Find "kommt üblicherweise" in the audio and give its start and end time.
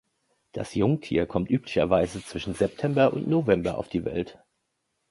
1.27-2.25